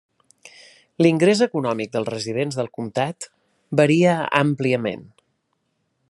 [1.05, 3.29] L'ingrés econòmic dels residents del comtat
[3.81, 5.05] varia àmpliament.